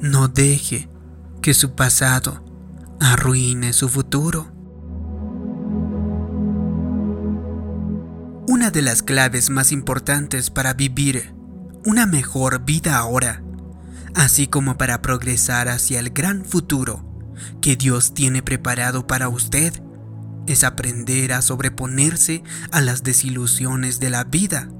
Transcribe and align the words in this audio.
No 0.00 0.28
deje 0.28 0.88
que 1.42 1.52
su 1.52 1.74
pasado 1.74 2.42
arruine 3.00 3.74
su 3.74 3.86
futuro. 3.86 4.50
Una 8.48 8.70
de 8.70 8.80
las 8.80 9.02
claves 9.02 9.50
más 9.50 9.72
importantes 9.72 10.48
para 10.48 10.72
vivir 10.72 11.34
una 11.84 12.06
mejor 12.06 12.64
vida 12.64 12.96
ahora, 12.96 13.42
así 14.14 14.46
como 14.46 14.78
para 14.78 15.02
progresar 15.02 15.68
hacia 15.68 16.00
el 16.00 16.08
gran 16.08 16.46
futuro 16.46 17.04
que 17.60 17.76
Dios 17.76 18.14
tiene 18.14 18.42
preparado 18.42 19.06
para 19.06 19.28
usted, 19.28 19.82
es 20.46 20.64
aprender 20.64 21.34
a 21.34 21.42
sobreponerse 21.42 22.42
a 22.72 22.80
las 22.80 23.02
desilusiones 23.02 24.00
de 24.00 24.08
la 24.08 24.24
vida. 24.24 24.70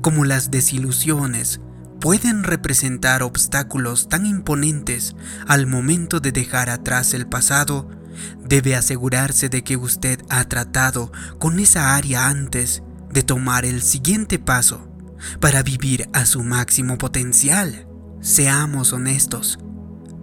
Como 0.00 0.24
las 0.24 0.50
desilusiones 0.50 1.60
pueden 2.00 2.42
representar 2.42 3.22
obstáculos 3.22 4.08
tan 4.08 4.26
imponentes 4.26 5.14
al 5.46 5.66
momento 5.66 6.20
de 6.20 6.32
dejar 6.32 6.70
atrás 6.70 7.14
el 7.14 7.26
pasado, 7.26 7.88
debe 8.44 8.74
asegurarse 8.74 9.48
de 9.48 9.62
que 9.62 9.76
usted 9.76 10.20
ha 10.28 10.44
tratado 10.44 11.12
con 11.38 11.60
esa 11.60 11.94
área 11.94 12.28
antes 12.28 12.82
de 13.12 13.22
tomar 13.22 13.64
el 13.64 13.82
siguiente 13.82 14.38
paso 14.38 14.88
para 15.40 15.62
vivir 15.62 16.08
a 16.12 16.24
su 16.24 16.42
máximo 16.42 16.96
potencial. 16.98 17.86
Seamos 18.20 18.92
honestos, 18.92 19.58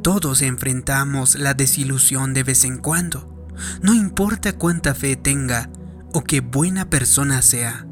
todos 0.01 0.41
enfrentamos 0.41 1.35
la 1.35 1.53
desilusión 1.53 2.33
de 2.33 2.43
vez 2.43 2.63
en 2.63 2.77
cuando. 2.77 3.47
No 3.81 3.93
importa 3.93 4.53
cuánta 4.53 4.93
fe 4.93 5.15
tenga 5.15 5.69
o 6.13 6.23
qué 6.23 6.41
buena 6.41 6.89
persona 6.89 7.41
sea, 7.41 7.87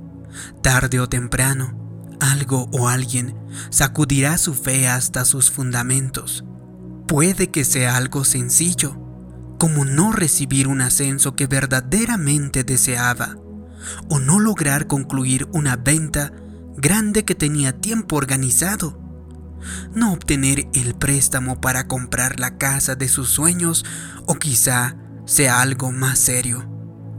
tarde 0.62 1.00
o 1.00 1.10
temprano, 1.10 1.85
algo 2.32 2.70
o 2.72 2.88
alguien 2.88 3.36
sacudirá 3.70 4.38
su 4.38 4.54
fe 4.54 4.88
hasta 4.88 5.26
sus 5.26 5.52
fundamentos. 5.52 6.44
Puede 7.08 7.52
que 7.52 7.64
sea 7.64 7.98
algo 7.98 8.24
sencillo, 8.24 8.98
como 9.60 9.86
no 9.86 10.12
recibir 10.12 10.68
un 10.68 10.82
ascenso 10.82 11.36
que 11.36 11.48
verdaderamente 11.48 12.64
deseaba, 12.64 13.36
o 14.10 14.20
no 14.20 14.40
lograr 14.40 14.88
concluir 14.88 15.48
una 15.54 15.76
venta 15.76 16.32
grande 16.76 17.24
que 17.24 17.36
tenía 17.36 17.80
tiempo 17.80 18.16
organizado, 18.16 19.00
no 19.94 20.14
obtener 20.14 20.68
el 20.74 20.96
préstamo 20.96 21.62
para 21.62 21.88
comprar 21.88 22.40
la 22.40 22.58
casa 22.58 22.96
de 22.96 23.08
sus 23.08 23.30
sueños, 23.30 23.86
o 24.26 24.36
quizá 24.36 24.98
sea 25.26 25.62
algo 25.62 25.92
más 25.92 26.20
serio, 26.20 26.70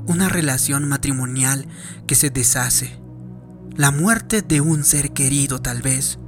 una 0.06 0.28
relación 0.28 0.88
matrimonial 0.88 1.66
que 2.06 2.14
se 2.14 2.30
deshace, 2.30 3.00
la 3.76 3.90
muerte 3.90 4.42
de 4.42 4.60
un 4.60 4.84
ser 4.84 5.12
querido 5.12 5.60
tal 5.60 5.82
vez, 5.82 6.18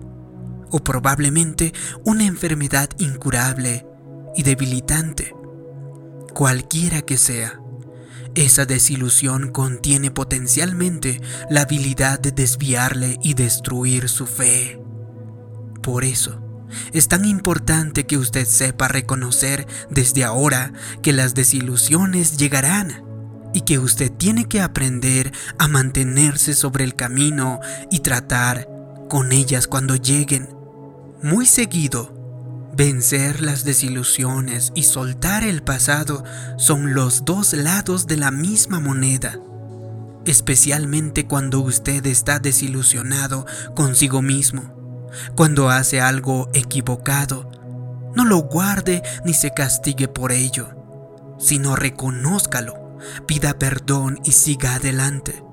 o 0.70 0.80
probablemente 0.80 1.72
una 2.04 2.24
enfermedad 2.24 2.90
incurable 2.98 3.86
y 4.36 4.42
debilitante. 4.42 5.34
Cualquiera 6.34 7.02
que 7.02 7.16
sea, 7.16 7.60
esa 8.34 8.66
desilusión 8.66 9.50
contiene 9.50 10.10
potencialmente 10.10 11.20
la 11.50 11.62
habilidad 11.62 12.20
de 12.20 12.32
desviarle 12.32 13.18
y 13.22 13.34
destruir 13.34 14.08
su 14.08 14.26
fe. 14.26 14.80
Por 15.82 16.04
eso, 16.04 16.40
es 16.92 17.08
tan 17.08 17.24
importante 17.24 18.06
que 18.06 18.18
usted 18.18 18.44
sepa 18.44 18.88
reconocer 18.88 19.66
desde 19.90 20.24
ahora 20.24 20.72
que 21.02 21.14
las 21.14 21.34
desilusiones 21.34 22.36
llegarán 22.36 23.07
y 23.58 23.62
que 23.62 23.80
usted 23.80 24.12
tiene 24.12 24.44
que 24.44 24.60
aprender 24.60 25.32
a 25.58 25.66
mantenerse 25.66 26.54
sobre 26.54 26.84
el 26.84 26.94
camino 26.94 27.58
y 27.90 28.00
tratar 28.00 28.68
con 29.08 29.32
ellas 29.32 29.66
cuando 29.66 29.96
lleguen. 29.96 30.48
Muy 31.24 31.44
seguido, 31.44 32.70
vencer 32.76 33.40
las 33.40 33.64
desilusiones 33.64 34.70
y 34.76 34.84
soltar 34.84 35.42
el 35.42 35.64
pasado 35.64 36.22
son 36.56 36.94
los 36.94 37.24
dos 37.24 37.52
lados 37.52 38.06
de 38.06 38.16
la 38.16 38.30
misma 38.30 38.78
moneda, 38.78 39.40
especialmente 40.24 41.26
cuando 41.26 41.58
usted 41.58 42.06
está 42.06 42.38
desilusionado 42.38 43.44
consigo 43.74 44.22
mismo, 44.22 45.08
cuando 45.34 45.68
hace 45.68 46.00
algo 46.00 46.48
equivocado. 46.54 47.50
No 48.14 48.24
lo 48.24 48.38
guarde 48.38 49.02
ni 49.24 49.34
se 49.34 49.50
castigue 49.50 50.06
por 50.06 50.30
ello, 50.30 50.68
sino 51.40 51.74
reconózcalo, 51.74 52.87
pida 53.26 53.58
perdón 53.58 54.20
y 54.24 54.32
siga 54.32 54.74
adelante. 54.74 55.44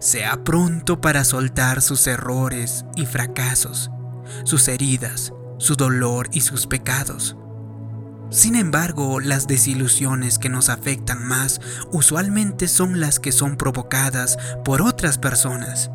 Sea 0.00 0.42
pronto 0.44 1.00
para 1.00 1.24
soltar 1.24 1.82
sus 1.82 2.06
errores 2.06 2.84
y 2.96 3.06
fracasos 3.06 3.90
sus 4.44 4.68
heridas, 4.68 5.32
su 5.58 5.76
dolor 5.76 6.28
y 6.32 6.40
sus 6.40 6.66
pecados. 6.66 7.36
Sin 8.30 8.56
embargo, 8.56 9.20
las 9.20 9.46
desilusiones 9.46 10.38
que 10.38 10.48
nos 10.48 10.68
afectan 10.68 11.24
más 11.24 11.60
usualmente 11.92 12.66
son 12.66 13.00
las 13.00 13.20
que 13.20 13.32
son 13.32 13.56
provocadas 13.56 14.36
por 14.64 14.82
otras 14.82 15.16
personas. 15.18 15.90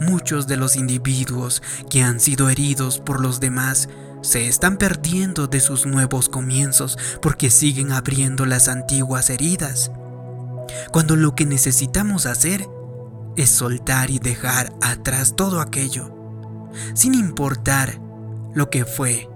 Muchos 0.00 0.46
de 0.46 0.58
los 0.58 0.76
individuos 0.76 1.62
que 1.88 2.02
han 2.02 2.20
sido 2.20 2.50
heridos 2.50 2.98
por 2.98 3.20
los 3.20 3.40
demás 3.40 3.88
se 4.20 4.48
están 4.48 4.76
perdiendo 4.76 5.46
de 5.46 5.60
sus 5.60 5.86
nuevos 5.86 6.28
comienzos 6.28 6.98
porque 7.22 7.48
siguen 7.48 7.92
abriendo 7.92 8.44
las 8.44 8.68
antiguas 8.68 9.30
heridas. 9.30 9.90
Cuando 10.92 11.16
lo 11.16 11.34
que 11.34 11.46
necesitamos 11.46 12.26
hacer 12.26 12.66
es 13.36 13.50
soltar 13.50 14.10
y 14.10 14.18
dejar 14.18 14.72
atrás 14.82 15.34
todo 15.36 15.60
aquello 15.60 16.16
sin 16.94 17.14
importar 17.14 18.00
lo 18.54 18.70
que 18.70 18.84
fue, 18.84 19.28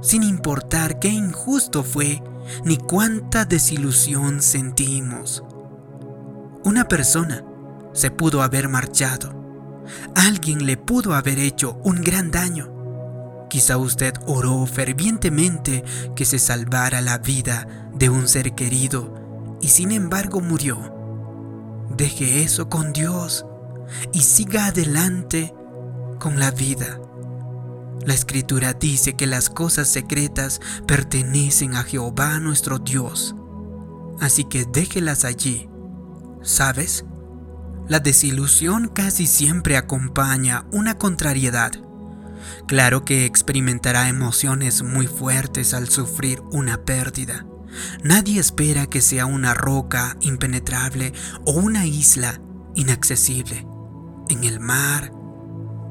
sin 0.00 0.22
importar 0.22 0.98
qué 0.98 1.08
injusto 1.08 1.82
fue, 1.82 2.22
ni 2.64 2.76
cuánta 2.76 3.44
desilusión 3.44 4.40
sentimos. 4.42 5.44
Una 6.64 6.88
persona 6.88 7.44
se 7.92 8.10
pudo 8.10 8.42
haber 8.42 8.68
marchado. 8.68 9.36
Alguien 10.14 10.66
le 10.66 10.76
pudo 10.76 11.14
haber 11.14 11.38
hecho 11.38 11.80
un 11.82 12.02
gran 12.02 12.30
daño. 12.30 12.74
Quizá 13.48 13.78
usted 13.78 14.14
oró 14.26 14.66
fervientemente 14.66 15.82
que 16.14 16.24
se 16.24 16.38
salvara 16.38 17.00
la 17.00 17.18
vida 17.18 17.66
de 17.94 18.10
un 18.10 18.28
ser 18.28 18.54
querido 18.54 19.27
y 19.60 19.68
sin 19.68 19.92
embargo 19.92 20.40
murió. 20.40 20.94
Deje 21.96 22.42
eso 22.42 22.68
con 22.68 22.92
Dios 22.92 23.44
y 24.12 24.20
siga 24.20 24.66
adelante 24.66 25.54
con 26.18 26.38
la 26.38 26.50
vida. 26.50 27.00
La 28.04 28.14
escritura 28.14 28.72
dice 28.72 29.14
que 29.14 29.26
las 29.26 29.50
cosas 29.50 29.88
secretas 29.88 30.60
pertenecen 30.86 31.74
a 31.74 31.82
Jehová 31.82 32.38
nuestro 32.40 32.78
Dios, 32.78 33.34
así 34.20 34.44
que 34.44 34.64
déjelas 34.64 35.24
allí. 35.24 35.68
¿Sabes? 36.42 37.04
La 37.88 38.00
desilusión 38.00 38.88
casi 38.88 39.26
siempre 39.26 39.76
acompaña 39.76 40.66
una 40.72 40.98
contrariedad. 40.98 41.72
Claro 42.66 43.04
que 43.04 43.24
experimentará 43.24 44.08
emociones 44.08 44.82
muy 44.82 45.06
fuertes 45.06 45.74
al 45.74 45.88
sufrir 45.88 46.40
una 46.52 46.84
pérdida. 46.84 47.46
Nadie 48.02 48.40
espera 48.40 48.86
que 48.86 49.00
sea 49.00 49.26
una 49.26 49.54
roca 49.54 50.16
impenetrable 50.20 51.12
o 51.44 51.52
una 51.52 51.86
isla 51.86 52.40
inaccesible. 52.74 53.66
En 54.28 54.44
el 54.44 54.60
mar, 54.60 55.12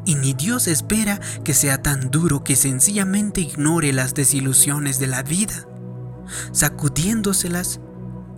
y 0.06 0.16
ni 0.16 0.34
Dios 0.34 0.68
espera 0.68 1.20
que 1.44 1.54
sea 1.54 1.82
tan 1.82 2.10
duro 2.10 2.44
que 2.44 2.56
sencillamente 2.56 3.42
ignore 3.42 3.92
las 3.92 4.14
desilusiones 4.14 5.00
de 5.00 5.08
la 5.08 5.22
vida, 5.22 5.68
sacudiéndoselas 6.54 7.82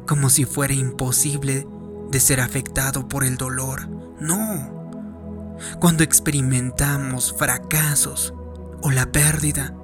como 0.08 0.32
si 0.32 0.46
fuera 0.46 0.74
imposible 0.74 1.68
de 2.10 2.20
ser 2.20 2.42
afectado 2.42 3.08
por 3.08 3.24
el 3.24 3.38
dolor. 3.38 3.88
No. 4.20 4.80
Cuando 5.80 6.04
experimentamos 6.04 7.36
fracasos 7.38 8.34
o 8.82 8.90
la 8.90 9.12
pérdida, 9.12 9.76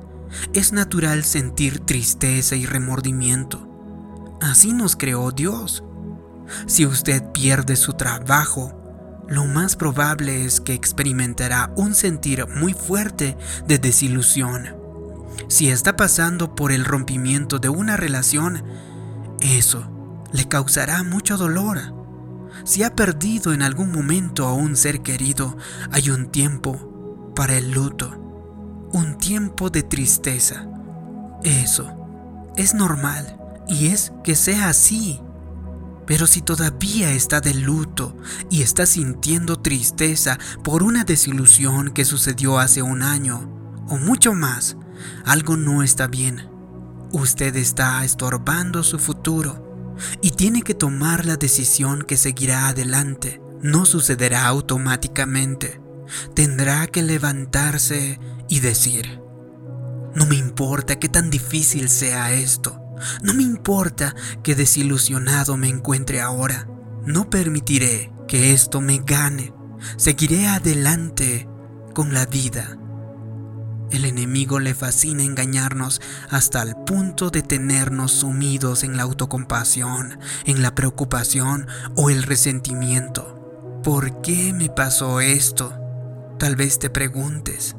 es 0.53 0.73
natural 0.73 1.23
sentir 1.23 1.79
tristeza 1.79 2.55
y 2.55 2.65
remordimiento. 2.65 3.67
Así 4.41 4.73
nos 4.73 4.95
creó 4.95 5.31
Dios. 5.31 5.83
Si 6.67 6.85
usted 6.85 7.31
pierde 7.31 7.75
su 7.75 7.93
trabajo, 7.93 8.81
lo 9.27 9.45
más 9.45 9.75
probable 9.75 10.45
es 10.45 10.61
que 10.61 10.73
experimentará 10.73 11.71
un 11.75 11.95
sentir 11.95 12.45
muy 12.47 12.73
fuerte 12.73 13.37
de 13.67 13.79
desilusión. 13.79 14.75
Si 15.47 15.69
está 15.69 15.95
pasando 15.95 16.55
por 16.55 16.71
el 16.71 16.85
rompimiento 16.85 17.59
de 17.59 17.69
una 17.69 17.97
relación, 17.97 18.63
eso 19.41 19.89
le 20.31 20.47
causará 20.47 21.03
mucho 21.03 21.37
dolor. 21.37 21.93
Si 22.63 22.83
ha 22.83 22.95
perdido 22.95 23.53
en 23.53 23.61
algún 23.61 23.91
momento 23.91 24.47
a 24.47 24.53
un 24.53 24.75
ser 24.75 25.01
querido, 25.01 25.57
hay 25.91 26.09
un 26.09 26.27
tiempo 26.27 27.31
para 27.35 27.57
el 27.57 27.71
luto, 27.71 28.24
un 28.95 29.17
tiempo 29.17 29.69
de 29.69 29.83
tristeza. 29.83 30.65
Eso 31.43 31.93
es 32.55 32.73
normal 32.73 33.37
y 33.67 33.87
es 33.87 34.13
que 34.23 34.35
sea 34.35 34.69
así. 34.69 35.19
Pero 36.07 36.27
si 36.27 36.41
todavía 36.41 37.11
está 37.11 37.41
de 37.41 37.53
luto 37.55 38.15
y 38.49 38.61
está 38.61 38.85
sintiendo 38.85 39.57
tristeza 39.57 40.39
por 40.63 40.81
una 40.81 41.03
desilusión 41.03 41.91
que 41.91 42.05
sucedió 42.05 42.57
hace 42.57 42.83
un 42.83 43.01
año 43.01 43.51
o 43.89 43.97
mucho 43.97 44.33
más, 44.33 44.77
algo 45.25 45.57
no 45.57 45.83
está 45.83 46.07
bien. 46.07 46.49
Usted 47.11 47.53
está 47.57 48.05
estorbando 48.05 48.81
su 48.81 48.97
futuro 48.97 49.93
y 50.21 50.31
tiene 50.31 50.61
que 50.61 50.73
tomar 50.73 51.25
la 51.25 51.35
decisión 51.35 52.03
que 52.03 52.15
seguirá 52.15 52.69
adelante. 52.69 53.41
No 53.61 53.85
sucederá 53.85 54.45
automáticamente. 54.45 55.81
Tendrá 56.33 56.87
que 56.87 57.03
levantarse 57.03 58.19
y 58.47 58.59
decir, 58.59 59.21
no 60.15 60.25
me 60.25 60.35
importa 60.35 60.97
qué 60.97 61.09
tan 61.09 61.29
difícil 61.29 61.89
sea 61.89 62.31
esto. 62.31 62.81
No 63.21 63.33
me 63.33 63.43
importa 63.43 64.15
que 64.43 64.55
desilusionado 64.55 65.57
me 65.57 65.67
encuentre 65.67 66.21
ahora. 66.21 66.67
No 67.05 67.29
permitiré 67.29 68.11
que 68.27 68.53
esto 68.53 68.79
me 68.79 68.99
gane. 68.99 69.53
Seguiré 69.97 70.47
adelante 70.47 71.47
con 71.93 72.13
la 72.13 72.25
vida. 72.25 72.77
El 73.91 74.05
enemigo 74.05 74.59
le 74.59 74.73
fascina 74.73 75.23
engañarnos 75.23 76.01
hasta 76.29 76.61
el 76.63 76.75
punto 76.85 77.29
de 77.29 77.43
tenernos 77.43 78.11
sumidos 78.11 78.83
en 78.83 78.97
la 78.97 79.03
autocompasión, 79.03 80.17
en 80.45 80.61
la 80.61 80.73
preocupación 80.73 81.67
o 81.95 82.09
el 82.09 82.23
resentimiento. 82.23 83.81
¿Por 83.83 84.21
qué 84.21 84.53
me 84.53 84.69
pasó 84.69 85.19
esto? 85.19 85.73
Tal 86.39 86.55
vez 86.55 86.79
te 86.79 86.89
preguntes. 86.89 87.75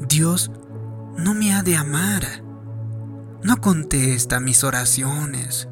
Dios 0.00 0.50
no 1.16 1.34
me 1.34 1.54
ha 1.54 1.62
de 1.62 1.76
amar. 1.76 2.22
No 3.42 3.60
contesta 3.60 4.40
mis 4.40 4.64
oraciones. 4.64 5.68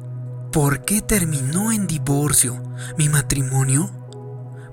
¿Por 0.51 0.85
qué 0.85 1.01
terminó 1.01 1.71
en 1.71 1.87
divorcio 1.87 2.61
mi 2.97 3.09
matrimonio? 3.09 3.91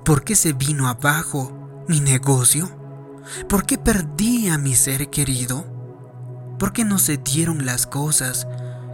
¿Por 0.04 0.24
qué 0.24 0.36
se 0.36 0.52
vino 0.52 0.88
abajo 0.88 1.84
mi 1.88 2.00
negocio? 2.00 2.70
¿Por 3.48 3.66
qué 3.66 3.78
perdí 3.78 4.48
a 4.48 4.58
mi 4.58 4.74
ser 4.74 5.10
querido? 5.10 5.64
¿Por 6.58 6.72
qué 6.72 6.84
no 6.84 6.98
se 6.98 7.16
dieron 7.16 7.66
las 7.66 7.86
cosas 7.86 8.46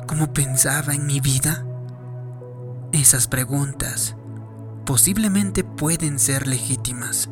como 0.07 0.33
pensaba 0.33 0.95
en 0.95 1.07
mi 1.07 1.21
vida? 1.21 1.67
Esas 2.93 3.29
preguntas 3.29 4.17
posiblemente 4.87 5.65
pueden 5.65 6.19
ser 6.19 6.47
legítimas 6.47 7.29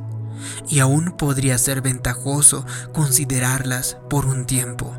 y 0.68 0.80
aún 0.80 1.12
podría 1.16 1.58
ser 1.58 1.82
ventajoso 1.82 2.64
considerarlas 2.92 3.98
por 4.08 4.26
un 4.26 4.46
tiempo. 4.46 4.92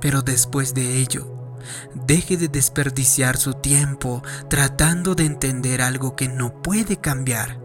Pero 0.00 0.22
después 0.22 0.74
de 0.74 0.98
ello, 0.98 1.60
deje 1.94 2.36
de 2.36 2.48
desperdiciar 2.48 3.36
su 3.36 3.54
tiempo 3.54 4.22
tratando 4.48 5.14
de 5.14 5.24
entender 5.24 5.82
algo 5.82 6.16
que 6.16 6.28
no 6.28 6.62
puede 6.62 6.96
cambiar. 6.98 7.58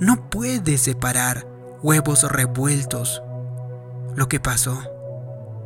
No 0.00 0.30
puede 0.30 0.78
separar 0.78 1.46
huevos 1.82 2.22
revueltos. 2.30 3.22
Lo 4.14 4.28
que 4.28 4.40
pasó, 4.40 4.82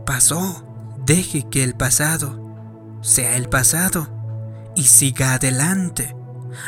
pasó. 0.06 0.64
Deje 1.04 1.48
que 1.48 1.64
el 1.64 1.74
pasado 1.74 2.48
sea 3.00 3.36
el 3.36 3.48
pasado 3.48 4.08
y 4.74 4.84
siga 4.84 5.34
adelante. 5.34 6.14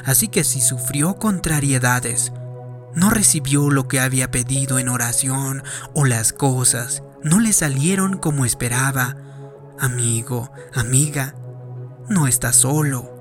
Así 0.04 0.28
que 0.28 0.44
si 0.44 0.60
sufrió 0.60 1.16
contrariedades, 1.16 2.32
no 2.94 3.10
recibió 3.10 3.70
lo 3.70 3.88
que 3.88 4.00
había 4.00 4.30
pedido 4.30 4.78
en 4.78 4.88
oración 4.88 5.62
o 5.94 6.04
las 6.04 6.32
cosas 6.32 7.02
no 7.22 7.40
le 7.40 7.52
salieron 7.52 8.16
como 8.16 8.44
esperaba. 8.44 9.16
Amigo, 9.78 10.50
amiga, 10.74 11.34
no 12.08 12.26
está 12.26 12.52
solo. 12.52 13.16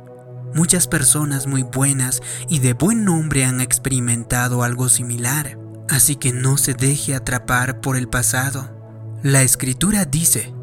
Muchas 0.53 0.87
personas 0.87 1.47
muy 1.47 1.63
buenas 1.63 2.21
y 2.47 2.59
de 2.59 2.73
buen 2.73 3.05
nombre 3.05 3.45
han 3.45 3.61
experimentado 3.61 4.63
algo 4.63 4.89
similar, 4.89 5.59
así 5.89 6.15
que 6.15 6.33
no 6.33 6.57
se 6.57 6.73
deje 6.73 7.13
atrapar 7.13 7.81
por 7.81 7.97
el 7.97 8.07
pasado. 8.07 8.75
La 9.21 9.43
escritura 9.43 10.05
dice 10.05 10.53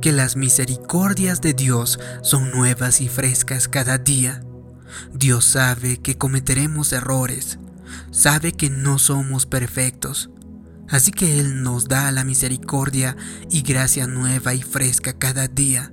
que 0.00 0.10
las 0.10 0.36
misericordias 0.36 1.40
de 1.40 1.54
Dios 1.54 2.00
son 2.22 2.50
nuevas 2.50 3.00
y 3.00 3.08
frescas 3.08 3.68
cada 3.68 3.98
día. 3.98 4.42
Dios 5.12 5.44
sabe 5.44 5.98
que 5.98 6.18
cometeremos 6.18 6.92
errores, 6.92 7.58
sabe 8.10 8.52
que 8.52 8.70
no 8.70 8.98
somos 8.98 9.46
perfectos, 9.46 10.30
así 10.88 11.10
que 11.10 11.38
Él 11.40 11.62
nos 11.62 11.88
da 11.88 12.10
la 12.12 12.24
misericordia 12.24 13.16
y 13.50 13.62
gracia 13.62 14.06
nueva 14.06 14.54
y 14.54 14.62
fresca 14.62 15.12
cada 15.14 15.48
día. 15.48 15.92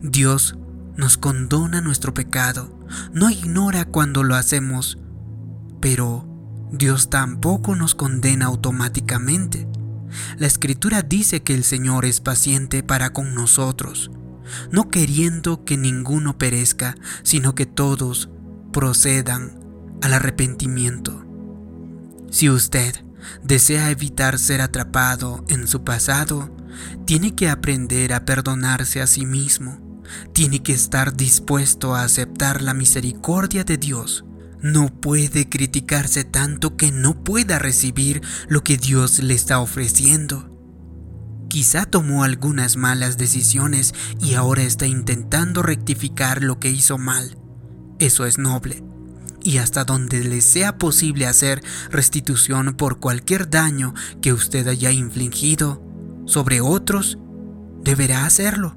Dios 0.00 0.56
nos 0.96 1.16
condona 1.16 1.80
nuestro 1.80 2.14
pecado, 2.14 2.78
no 3.12 3.30
ignora 3.30 3.84
cuando 3.84 4.22
lo 4.22 4.34
hacemos, 4.34 4.98
pero 5.80 6.28
Dios 6.72 7.10
tampoco 7.10 7.76
nos 7.76 7.94
condena 7.94 8.46
automáticamente. 8.46 9.68
La 10.38 10.46
escritura 10.46 11.02
dice 11.02 11.42
que 11.42 11.54
el 11.54 11.64
Señor 11.64 12.04
es 12.04 12.20
paciente 12.20 12.82
para 12.82 13.12
con 13.12 13.34
nosotros, 13.34 14.10
no 14.70 14.90
queriendo 14.90 15.64
que 15.64 15.76
ninguno 15.76 16.36
perezca, 16.36 16.96
sino 17.22 17.54
que 17.54 17.66
todos 17.66 18.28
procedan 18.72 19.61
al 20.02 20.12
arrepentimiento. 20.12 21.24
Si 22.30 22.50
usted 22.50 22.94
desea 23.42 23.90
evitar 23.90 24.38
ser 24.38 24.60
atrapado 24.60 25.44
en 25.48 25.66
su 25.66 25.84
pasado, 25.84 26.54
tiene 27.06 27.34
que 27.34 27.48
aprender 27.48 28.12
a 28.12 28.24
perdonarse 28.24 29.00
a 29.00 29.06
sí 29.06 29.24
mismo. 29.26 30.02
Tiene 30.32 30.62
que 30.62 30.72
estar 30.72 31.16
dispuesto 31.16 31.94
a 31.94 32.02
aceptar 32.02 32.62
la 32.62 32.74
misericordia 32.74 33.64
de 33.64 33.78
Dios. 33.78 34.24
No 34.60 34.88
puede 34.88 35.48
criticarse 35.48 36.24
tanto 36.24 36.76
que 36.76 36.92
no 36.92 37.24
pueda 37.24 37.58
recibir 37.58 38.22
lo 38.48 38.62
que 38.62 38.76
Dios 38.76 39.20
le 39.20 39.34
está 39.34 39.60
ofreciendo. 39.60 40.48
Quizá 41.48 41.84
tomó 41.84 42.24
algunas 42.24 42.76
malas 42.76 43.18
decisiones 43.18 43.94
y 44.20 44.34
ahora 44.34 44.62
está 44.62 44.86
intentando 44.86 45.62
rectificar 45.62 46.42
lo 46.42 46.58
que 46.58 46.70
hizo 46.70 46.96
mal. 46.96 47.36
Eso 47.98 48.24
es 48.24 48.38
noble 48.38 48.91
y 49.44 49.58
hasta 49.58 49.84
donde 49.84 50.24
le 50.24 50.40
sea 50.40 50.78
posible 50.78 51.26
hacer 51.26 51.62
restitución 51.90 52.74
por 52.74 53.00
cualquier 53.00 53.50
daño 53.50 53.94
que 54.20 54.32
usted 54.32 54.66
haya 54.68 54.90
infligido 54.90 55.82
sobre 56.26 56.60
otros, 56.60 57.18
deberá 57.82 58.24
hacerlo. 58.24 58.76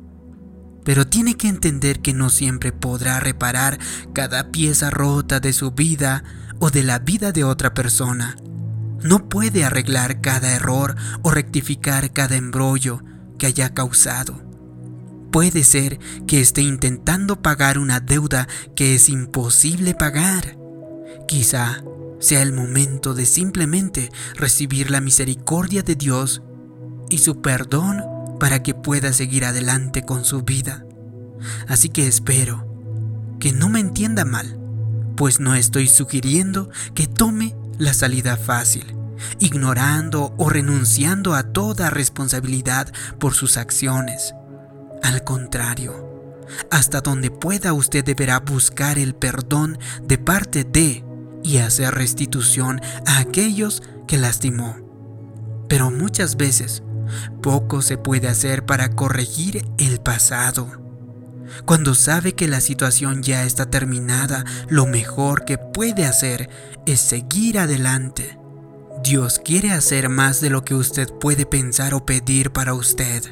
Pero 0.83 1.07
tiene 1.07 1.35
que 1.35 1.47
entender 1.47 2.01
que 2.01 2.13
no 2.13 2.29
siempre 2.29 2.71
podrá 2.71 3.19
reparar 3.19 3.79
cada 4.13 4.51
pieza 4.51 4.89
rota 4.89 5.39
de 5.39 5.53
su 5.53 5.71
vida 5.71 6.23
o 6.59 6.69
de 6.69 6.83
la 6.83 6.99
vida 6.99 7.31
de 7.31 7.43
otra 7.43 7.73
persona. 7.73 8.35
No 9.01 9.27
puede 9.29 9.65
arreglar 9.65 10.21
cada 10.21 10.53
error 10.53 10.95
o 11.21 11.31
rectificar 11.31 12.13
cada 12.13 12.35
embrollo 12.35 13.03
que 13.37 13.47
haya 13.47 13.73
causado. 13.73 14.44
Puede 15.35 15.65
ser 15.65 15.99
que 16.27 16.39
esté 16.39 16.61
intentando 16.61 17.41
pagar 17.41 17.77
una 17.77 17.99
deuda 17.99 18.47
que 18.73 18.95
es 18.95 19.09
imposible 19.09 19.93
pagar. 19.93 20.57
Quizá 21.27 21.83
sea 22.19 22.41
el 22.41 22.53
momento 22.53 23.13
de 23.13 23.25
simplemente 23.25 24.13
recibir 24.35 24.91
la 24.91 25.01
misericordia 25.01 25.83
de 25.83 25.95
Dios 25.95 26.41
y 27.09 27.17
su 27.17 27.41
perdón 27.41 28.01
para 28.39 28.63
que 28.63 28.73
pueda 28.73 29.11
seguir 29.11 29.43
adelante 29.43 30.03
con 30.03 30.23
su 30.23 30.43
vida. 30.43 30.85
Así 31.67 31.89
que 31.89 32.07
espero 32.07 32.65
que 33.37 33.51
no 33.51 33.67
me 33.67 33.81
entienda 33.81 34.23
mal, 34.23 34.57
pues 35.17 35.41
no 35.41 35.53
estoy 35.53 35.89
sugiriendo 35.89 36.69
que 36.93 37.07
tome 37.07 37.57
la 37.77 37.93
salida 37.93 38.37
fácil, 38.37 38.95
ignorando 39.39 40.33
o 40.37 40.47
renunciando 40.47 41.33
a 41.33 41.43
toda 41.43 41.89
responsabilidad 41.89 42.93
por 43.19 43.33
sus 43.33 43.57
acciones. 43.57 44.33
Al 45.05 45.23
contrario, 45.23 46.43
hasta 46.71 46.99
donde 46.99 47.29
pueda 47.29 47.73
usted 47.73 48.03
deberá 48.03 48.39
buscar 48.39 48.97
el 48.97 49.13
perdón 49.13 49.77
de 50.01 50.17
parte 50.17 50.63
de 50.63 51.05
y 51.43 51.57
hacer 51.59 51.93
restitución 51.93 52.81
a 53.05 53.19
aquellos 53.19 53.83
que 54.07 54.17
lastimó. 54.17 54.77
Pero 55.69 55.91
muchas 55.91 56.37
veces 56.37 56.81
poco 57.43 57.83
se 57.83 57.99
puede 57.99 58.27
hacer 58.27 58.65
para 58.65 58.89
corregir 58.89 59.63
el 59.77 59.99
pasado. 59.99 60.71
Cuando 61.65 61.93
sabe 61.93 62.33
que 62.33 62.47
la 62.47 62.59
situación 62.59 63.21
ya 63.21 63.43
está 63.43 63.67
terminada, 63.67 64.43
lo 64.69 64.87
mejor 64.87 65.45
que 65.45 65.59
puede 65.59 66.03
hacer 66.05 66.49
es 66.87 66.99
seguir 66.99 67.59
adelante. 67.59 68.39
Dios 69.03 69.37
quiere 69.37 69.69
hacer 69.69 70.09
más 70.09 70.41
de 70.41 70.49
lo 70.49 70.65
que 70.65 70.73
usted 70.73 71.07
puede 71.13 71.45
pensar 71.45 71.93
o 71.93 72.07
pedir 72.07 72.49
para 72.49 72.73
usted. 72.73 73.23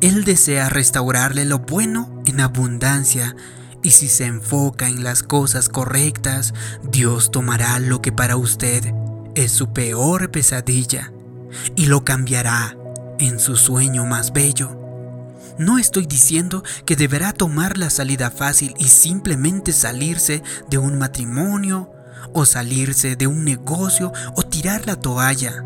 Él 0.00 0.24
desea 0.24 0.68
restaurarle 0.68 1.44
lo 1.44 1.60
bueno 1.60 2.22
en 2.26 2.40
abundancia 2.40 3.34
y 3.82 3.90
si 3.90 4.08
se 4.08 4.26
enfoca 4.26 4.88
en 4.88 5.04
las 5.04 5.22
cosas 5.22 5.68
correctas, 5.68 6.54
Dios 6.90 7.30
tomará 7.30 7.78
lo 7.78 8.00
que 8.00 8.12
para 8.12 8.36
usted 8.36 8.94
es 9.34 9.52
su 9.52 9.72
peor 9.72 10.30
pesadilla 10.30 11.12
y 11.76 11.86
lo 11.86 12.04
cambiará 12.04 12.76
en 13.18 13.38
su 13.38 13.56
sueño 13.56 14.06
más 14.06 14.32
bello. 14.32 14.80
No 15.58 15.78
estoy 15.78 16.06
diciendo 16.06 16.64
que 16.84 16.96
deberá 16.96 17.32
tomar 17.32 17.78
la 17.78 17.90
salida 17.90 18.30
fácil 18.30 18.74
y 18.78 18.88
simplemente 18.88 19.72
salirse 19.72 20.42
de 20.68 20.78
un 20.78 20.98
matrimonio 20.98 21.90
o 22.32 22.44
salirse 22.44 23.16
de 23.16 23.26
un 23.26 23.44
negocio 23.44 24.12
o 24.34 24.42
tirar 24.42 24.86
la 24.86 24.96
toalla. 24.96 25.62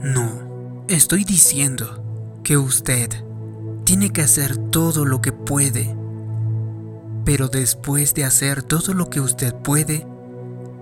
No, 0.00 0.84
estoy 0.88 1.24
diciendo 1.24 2.01
que 2.42 2.56
usted 2.56 3.08
tiene 3.84 4.10
que 4.10 4.22
hacer 4.22 4.56
todo 4.56 5.04
lo 5.04 5.20
que 5.20 5.32
puede, 5.32 5.96
pero 7.24 7.48
después 7.48 8.14
de 8.14 8.24
hacer 8.24 8.62
todo 8.62 8.94
lo 8.94 9.10
que 9.10 9.20
usted 9.20 9.54
puede, 9.54 10.06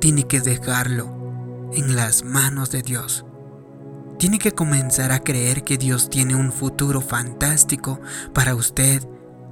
tiene 0.00 0.24
que 0.24 0.40
dejarlo 0.40 1.70
en 1.72 1.96
las 1.96 2.24
manos 2.24 2.70
de 2.70 2.82
Dios. 2.82 3.24
Tiene 4.18 4.38
que 4.38 4.52
comenzar 4.52 5.12
a 5.12 5.20
creer 5.20 5.64
que 5.64 5.78
Dios 5.78 6.10
tiene 6.10 6.34
un 6.34 6.52
futuro 6.52 7.00
fantástico 7.00 8.00
para 8.34 8.54
usted 8.54 9.06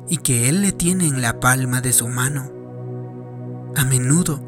y 0.08 0.18
que 0.18 0.48
Él 0.48 0.62
le 0.62 0.72
tiene 0.72 1.06
en 1.06 1.22
la 1.22 1.40
palma 1.40 1.80
de 1.80 1.92
su 1.92 2.08
mano. 2.08 2.52
A 3.76 3.84
menudo 3.84 4.42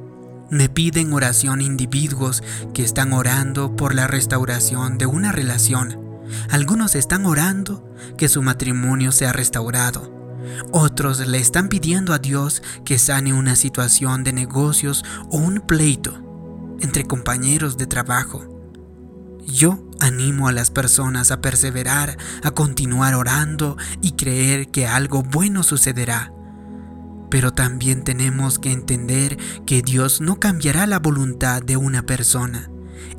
me 0.51 0.69
piden 0.69 1.13
oración 1.13 1.61
individuos 1.61 2.43
que 2.75 2.83
están 2.83 3.13
orando 3.13 3.77
por 3.77 3.95
la 3.95 4.07
restauración 4.07 4.99
de 4.99 5.07
una 5.07 5.33
relación. 5.33 6.10
Algunos 6.51 6.95
están 6.95 7.27
orando 7.27 7.85
que 8.17 8.29
su 8.29 8.43
matrimonio 8.43 9.13
sea 9.13 9.33
restaurado. 9.33 10.21
Otros 10.73 11.27
le 11.27 11.39
están 11.39 11.69
pidiendo 11.69 12.13
a 12.13 12.19
Dios 12.19 12.63
que 12.85 12.99
sane 12.99 13.33
una 13.33 13.57
situación 13.57 14.25
de 14.25 14.33
negocios 14.33 15.05
o 15.31 15.39
un 15.39 15.61
pleito 15.61 16.15
entre 16.81 17.05
compañeros 17.05 17.77
de 17.77 17.87
trabajo. 17.87 18.47
Yo 19.47 19.85
animo 20.01 20.49
a 20.49 20.53
las 20.53 20.71
personas 20.71 21.31
a 21.31 21.41
perseverar, 21.41 22.17
a 22.43 22.51
continuar 22.53 23.15
orando 23.15 23.77
y 24.01 24.13
creer 24.13 24.69
que 24.69 24.87
algo 24.87 25.23
bueno 25.23 25.63
sucederá. 25.63 26.33
Pero 27.31 27.53
también 27.53 28.03
tenemos 28.03 28.59
que 28.59 28.73
entender 28.73 29.37
que 29.67 29.83
Dios 29.83 30.21
no 30.21 30.41
cambiará 30.41 30.87
la 30.87 30.99
voluntad 30.99 31.63
de 31.63 31.77
una 31.77 32.03
persona. 32.03 32.71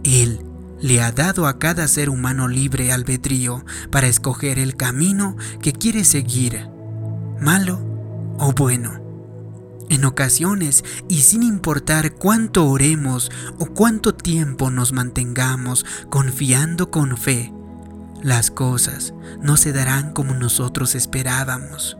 Él 0.03 0.50
le 0.82 1.02
ha 1.02 1.12
dado 1.12 1.48
a 1.48 1.60
cada 1.60 1.88
ser 1.88 2.10
humano 2.10 2.48
libre 2.48 2.92
albedrío 2.92 3.64
para 3.92 4.08
escoger 4.08 4.60
el 4.60 4.76
camino 4.76 5.38
que 5.62 5.74
quiere 5.74 6.04
seguir, 6.04 6.68
malo 7.40 7.80
o 8.40 8.52
bueno. 8.54 9.00
En 9.90 10.06
ocasiones, 10.06 10.86
y 11.10 11.22
sin 11.22 11.44
importar 11.44 12.14
cuánto 12.14 12.66
oremos 12.66 13.30
o 13.60 13.66
cuánto 13.66 14.16
tiempo 14.16 14.72
nos 14.72 14.94
mantengamos 14.94 15.86
confiando 16.10 16.90
con 16.92 17.18
fe, 17.18 17.54
las 18.24 18.52
cosas 18.52 19.14
no 19.42 19.58
se 19.58 19.74
darán 19.74 20.14
como 20.14 20.34
nosotros 20.34 20.96
esperábamos. 20.96 21.98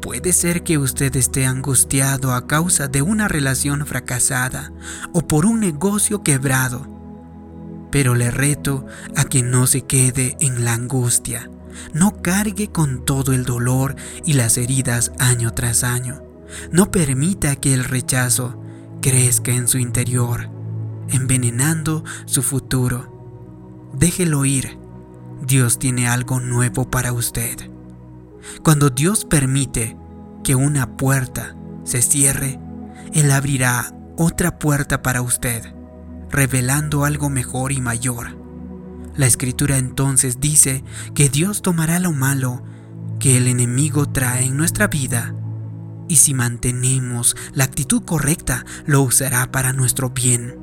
Puede 0.00 0.32
ser 0.32 0.64
que 0.64 0.78
usted 0.78 1.14
esté 1.14 1.46
angustiado 1.46 2.34
a 2.34 2.48
causa 2.48 2.88
de 2.88 3.02
una 3.02 3.28
relación 3.28 3.86
fracasada 3.86 4.72
o 5.12 5.26
por 5.28 5.46
un 5.46 5.60
negocio 5.60 6.24
quebrado, 6.24 7.01
pero 7.92 8.16
le 8.16 8.32
reto 8.32 8.86
a 9.14 9.24
que 9.24 9.44
no 9.44 9.68
se 9.68 9.82
quede 9.82 10.36
en 10.40 10.64
la 10.64 10.72
angustia, 10.72 11.48
no 11.92 12.22
cargue 12.22 12.68
con 12.72 13.04
todo 13.04 13.32
el 13.32 13.44
dolor 13.44 13.94
y 14.24 14.32
las 14.32 14.56
heridas 14.56 15.12
año 15.18 15.52
tras 15.52 15.84
año. 15.84 16.22
No 16.70 16.90
permita 16.90 17.54
que 17.56 17.74
el 17.74 17.84
rechazo 17.84 18.60
crezca 19.00 19.52
en 19.52 19.68
su 19.68 19.78
interior, 19.78 20.48
envenenando 21.08 22.02
su 22.24 22.42
futuro. 22.42 23.90
Déjelo 23.94 24.44
ir. 24.44 24.78
Dios 25.46 25.78
tiene 25.78 26.08
algo 26.08 26.40
nuevo 26.40 26.90
para 26.90 27.12
usted. 27.12 27.56
Cuando 28.62 28.90
Dios 28.90 29.24
permite 29.24 29.96
que 30.44 30.54
una 30.54 30.96
puerta 30.96 31.56
se 31.84 32.00
cierre, 32.00 32.58
Él 33.12 33.30
abrirá 33.30 33.94
otra 34.16 34.58
puerta 34.58 35.02
para 35.02 35.20
usted, 35.20 35.74
revelando 36.32 37.04
algo 37.04 37.30
mejor 37.30 37.70
y 37.70 37.80
mayor. 37.80 38.36
La 39.14 39.26
escritura 39.26 39.78
entonces 39.78 40.40
dice 40.40 40.82
que 41.14 41.28
Dios 41.28 41.62
tomará 41.62 42.00
lo 42.00 42.12
malo 42.12 42.64
que 43.20 43.36
el 43.36 43.46
enemigo 43.46 44.08
trae 44.08 44.46
en 44.46 44.56
nuestra 44.56 44.88
vida 44.88 45.34
y 46.08 46.16
si 46.16 46.34
mantenemos 46.34 47.36
la 47.54 47.64
actitud 47.64 48.02
correcta, 48.04 48.66
lo 48.84 49.02
usará 49.02 49.50
para 49.52 49.72
nuestro 49.72 50.10
bien. 50.10 50.58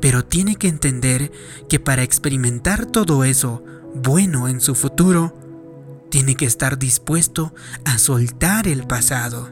Pero 0.00 0.24
tiene 0.24 0.56
que 0.56 0.68
entender 0.68 1.30
que 1.68 1.78
para 1.78 2.02
experimentar 2.02 2.86
todo 2.86 3.24
eso 3.24 3.62
bueno 3.94 4.48
en 4.48 4.60
su 4.60 4.74
futuro, 4.74 5.36
tiene 6.10 6.34
que 6.34 6.44
estar 6.44 6.78
dispuesto 6.78 7.54
a 7.84 7.98
soltar 7.98 8.66
el 8.66 8.86
pasado. 8.86 9.50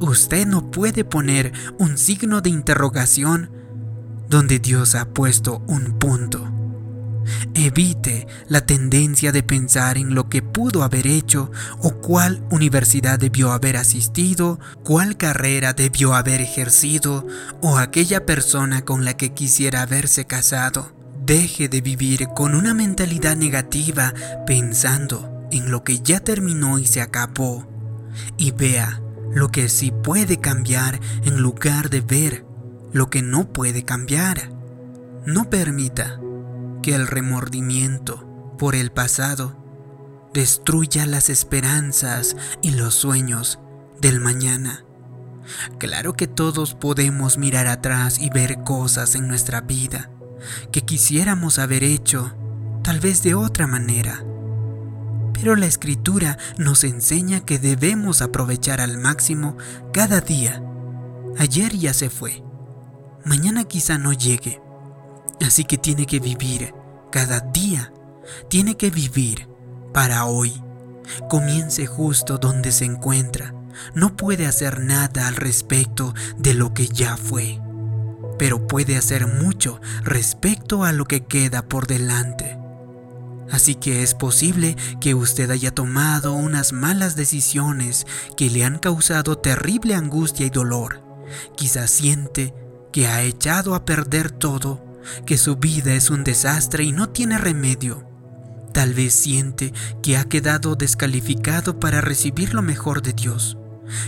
Usted 0.00 0.46
no 0.46 0.70
puede 0.70 1.04
poner 1.04 1.52
un 1.78 1.98
signo 1.98 2.40
de 2.40 2.50
interrogación 2.50 3.50
donde 4.30 4.60
Dios 4.60 4.94
ha 4.94 5.06
puesto 5.06 5.62
un 5.66 5.98
punto. 5.98 6.48
Evite 7.54 8.28
la 8.48 8.64
tendencia 8.64 9.32
de 9.32 9.42
pensar 9.42 9.98
en 9.98 10.14
lo 10.14 10.28
que 10.28 10.40
pudo 10.40 10.84
haber 10.84 11.06
hecho 11.06 11.50
o 11.82 11.94
cuál 11.96 12.42
universidad 12.50 13.18
debió 13.18 13.52
haber 13.52 13.76
asistido, 13.76 14.58
cuál 14.84 15.16
carrera 15.16 15.72
debió 15.72 16.14
haber 16.14 16.40
ejercido 16.40 17.26
o 17.60 17.76
aquella 17.76 18.24
persona 18.24 18.84
con 18.84 19.04
la 19.04 19.16
que 19.16 19.34
quisiera 19.34 19.82
haberse 19.82 20.24
casado. 20.26 20.92
Deje 21.26 21.68
de 21.68 21.80
vivir 21.80 22.28
con 22.34 22.54
una 22.54 22.72
mentalidad 22.72 23.36
negativa 23.36 24.14
pensando 24.46 25.48
en 25.50 25.72
lo 25.72 25.82
que 25.82 26.00
ya 26.00 26.20
terminó 26.20 26.78
y 26.78 26.86
se 26.86 27.00
acabó 27.00 27.68
y 28.38 28.52
vea 28.52 29.02
lo 29.32 29.50
que 29.50 29.68
sí 29.68 29.92
puede 29.92 30.38
cambiar 30.38 31.00
en 31.24 31.40
lugar 31.40 31.90
de 31.90 32.00
ver 32.00 32.49
lo 32.92 33.10
que 33.10 33.22
no 33.22 33.52
puede 33.52 33.84
cambiar. 33.84 34.52
No 35.26 35.50
permita 35.50 36.20
que 36.82 36.94
el 36.94 37.06
remordimiento 37.06 38.54
por 38.58 38.74
el 38.74 38.90
pasado 38.90 39.56
destruya 40.32 41.06
las 41.06 41.28
esperanzas 41.28 42.36
y 42.62 42.72
los 42.72 42.94
sueños 42.94 43.58
del 44.00 44.20
mañana. 44.20 44.84
Claro 45.78 46.14
que 46.14 46.26
todos 46.26 46.74
podemos 46.74 47.38
mirar 47.38 47.66
atrás 47.66 48.18
y 48.18 48.30
ver 48.30 48.62
cosas 48.62 49.14
en 49.14 49.28
nuestra 49.28 49.60
vida 49.60 50.10
que 50.72 50.82
quisiéramos 50.82 51.58
haber 51.58 51.84
hecho, 51.84 52.34
tal 52.82 53.00
vez 53.00 53.22
de 53.22 53.34
otra 53.34 53.66
manera. 53.66 54.24
Pero 55.34 55.56
la 55.56 55.66
escritura 55.66 56.38
nos 56.58 56.84
enseña 56.84 57.40
que 57.40 57.58
debemos 57.58 58.22
aprovechar 58.22 58.80
al 58.80 58.98
máximo 58.98 59.56
cada 59.92 60.20
día. 60.20 60.62
Ayer 61.38 61.76
ya 61.76 61.94
se 61.94 62.10
fue, 62.10 62.42
mañana 63.24 63.64
quizá 63.64 63.98
no 63.98 64.12
llegue 64.12 64.60
Así 65.40 65.64
que 65.64 65.78
tiene 65.78 66.06
que 66.06 66.20
vivir 66.20 66.74
cada 67.10 67.40
día. 67.40 67.92
Tiene 68.48 68.76
que 68.76 68.90
vivir 68.90 69.48
para 69.92 70.26
hoy. 70.26 70.62
Comience 71.28 71.86
justo 71.86 72.38
donde 72.38 72.72
se 72.72 72.84
encuentra. 72.84 73.54
No 73.94 74.16
puede 74.16 74.46
hacer 74.46 74.80
nada 74.80 75.26
al 75.26 75.36
respecto 75.36 76.14
de 76.36 76.54
lo 76.54 76.74
que 76.74 76.88
ya 76.88 77.16
fue, 77.16 77.60
pero 78.38 78.66
puede 78.66 78.96
hacer 78.96 79.26
mucho 79.26 79.80
respecto 80.02 80.84
a 80.84 80.92
lo 80.92 81.06
que 81.06 81.24
queda 81.24 81.62
por 81.62 81.86
delante. 81.86 82.58
Así 83.50 83.74
que 83.74 84.02
es 84.02 84.14
posible 84.14 84.76
que 85.00 85.14
usted 85.14 85.50
haya 85.50 85.72
tomado 85.72 86.34
unas 86.34 86.72
malas 86.72 87.16
decisiones 87.16 88.06
que 88.36 88.50
le 88.50 88.64
han 88.64 88.78
causado 88.78 89.38
terrible 89.38 89.94
angustia 89.94 90.46
y 90.46 90.50
dolor. 90.50 91.02
Quizás 91.56 91.90
siente 91.90 92.54
que 92.92 93.06
ha 93.06 93.22
echado 93.22 93.74
a 93.74 93.84
perder 93.84 94.30
todo 94.30 94.90
que 95.26 95.38
su 95.38 95.56
vida 95.56 95.94
es 95.94 96.10
un 96.10 96.24
desastre 96.24 96.84
y 96.84 96.92
no 96.92 97.08
tiene 97.10 97.38
remedio. 97.38 98.06
Tal 98.72 98.94
vez 98.94 99.14
siente 99.14 99.72
que 100.02 100.16
ha 100.16 100.24
quedado 100.24 100.76
descalificado 100.76 101.80
para 101.80 102.00
recibir 102.00 102.54
lo 102.54 102.62
mejor 102.62 103.02
de 103.02 103.12
Dios, 103.12 103.58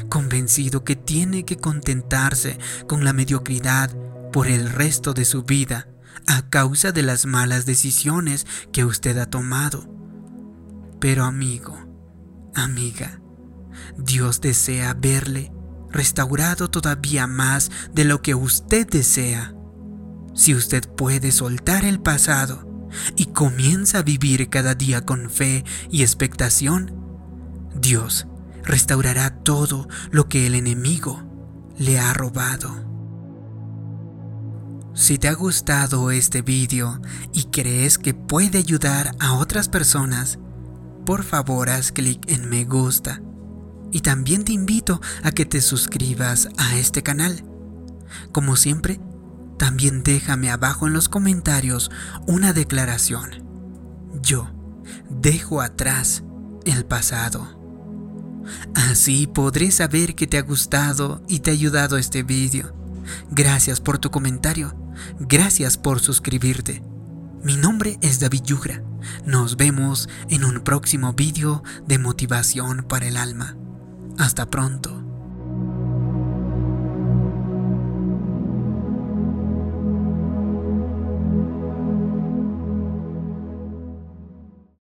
convencido 0.08 0.84
que 0.84 0.96
tiene 0.96 1.44
que 1.44 1.56
contentarse 1.56 2.58
con 2.86 3.04
la 3.04 3.12
mediocridad 3.12 3.90
por 4.32 4.46
el 4.46 4.70
resto 4.70 5.14
de 5.14 5.24
su 5.24 5.42
vida 5.42 5.88
a 6.26 6.48
causa 6.48 6.92
de 6.92 7.02
las 7.02 7.26
malas 7.26 7.66
decisiones 7.66 8.46
que 8.72 8.84
usted 8.84 9.18
ha 9.18 9.26
tomado. 9.26 9.88
Pero 11.00 11.24
amigo, 11.24 11.76
amiga, 12.54 13.20
Dios 13.98 14.40
desea 14.40 14.94
verle 14.94 15.52
restaurado 15.92 16.70
todavía 16.70 17.26
más 17.26 17.70
de 17.92 18.04
lo 18.04 18.22
que 18.22 18.34
usted 18.34 18.88
desea. 18.88 19.54
Si 20.34 20.54
usted 20.54 20.88
puede 20.88 21.30
soltar 21.32 21.84
el 21.84 22.00
pasado 22.00 22.88
y 23.16 23.26
comienza 23.26 23.98
a 23.98 24.02
vivir 24.02 24.48
cada 24.48 24.74
día 24.74 25.04
con 25.04 25.30
fe 25.30 25.64
y 25.90 26.02
expectación, 26.02 26.94
Dios 27.74 28.26
restaurará 28.64 29.42
todo 29.42 29.88
lo 30.10 30.28
que 30.28 30.46
el 30.46 30.54
enemigo 30.54 31.22
le 31.78 31.98
ha 31.98 32.12
robado. 32.12 32.92
Si 34.94 35.16
te 35.16 35.28
ha 35.28 35.34
gustado 35.34 36.10
este 36.10 36.42
vídeo 36.42 37.00
y 37.32 37.44
crees 37.44 37.96
que 37.96 38.12
puede 38.12 38.58
ayudar 38.58 39.14
a 39.20 39.34
otras 39.34 39.68
personas, 39.68 40.38
por 41.06 41.24
favor 41.24 41.70
haz 41.70 41.92
clic 41.92 42.30
en 42.30 42.48
me 42.48 42.64
gusta. 42.64 43.22
Y 43.92 44.00
también 44.00 44.44
te 44.44 44.52
invito 44.52 45.00
a 45.22 45.30
que 45.30 45.44
te 45.44 45.60
suscribas 45.60 46.48
a 46.56 46.76
este 46.76 47.02
canal. 47.02 47.44
Como 48.32 48.56
siempre, 48.56 49.00
también 49.58 50.02
déjame 50.02 50.50
abajo 50.50 50.86
en 50.88 50.94
los 50.94 51.08
comentarios 51.08 51.90
una 52.26 52.52
declaración. 52.52 53.44
Yo 54.22 54.50
dejo 55.08 55.60
atrás 55.60 56.24
el 56.64 56.84
pasado. 56.84 57.60
Así 58.74 59.26
podré 59.26 59.70
saber 59.70 60.14
que 60.14 60.26
te 60.26 60.38
ha 60.38 60.42
gustado 60.42 61.22
y 61.28 61.40
te 61.40 61.50
ha 61.50 61.52
ayudado 61.52 61.96
este 61.96 62.22
vídeo. 62.22 62.74
Gracias 63.30 63.80
por 63.80 63.98
tu 63.98 64.10
comentario. 64.10 64.74
Gracias 65.20 65.76
por 65.76 66.00
suscribirte. 66.00 66.82
Mi 67.42 67.56
nombre 67.56 67.98
es 68.00 68.20
David 68.20 68.42
Yugra. 68.44 68.82
Nos 69.26 69.56
vemos 69.56 70.08
en 70.28 70.44
un 70.44 70.60
próximo 70.60 71.12
vídeo 71.12 71.62
de 71.86 71.98
motivación 71.98 72.84
para 72.88 73.06
el 73.06 73.16
alma. 73.16 73.56
Hasta 74.18 74.46
pronto. 74.46 75.11